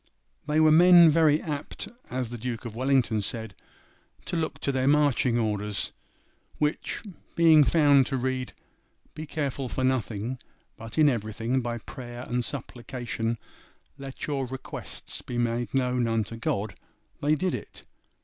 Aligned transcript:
They 0.47 0.59
were 0.59 0.71
men 0.71 1.11
very 1.11 1.39
apt, 1.43 1.87
as 2.09 2.29
the 2.29 2.37
Duke 2.39 2.65
of 2.65 2.75
Wellington 2.75 3.21
said, 3.21 3.53
to 4.25 4.35
'look 4.35 4.57
to 4.61 4.71
their 4.71 4.87
marching 4.87 5.37
orders;' 5.37 5.93
which, 6.57 7.03
being 7.35 7.63
found 7.63 8.07
to 8.07 8.17
read, 8.17 8.53
'be 9.13 9.27
careful 9.27 9.69
for 9.69 9.83
nothing, 9.83 10.39
but 10.75 10.97
in 10.97 11.07
everything 11.07 11.61
by 11.61 11.77
prayer 11.77 12.25
and 12.27 12.43
supplication 12.43 13.37
let 13.99 14.25
your 14.25 14.47
requests 14.47 15.21
be 15.21 15.37
made 15.37 15.71
known 15.71 16.07
unto 16.07 16.35
God,' 16.35 16.73
they 17.21 17.35
did 17.35 17.53
it. 17.53 17.83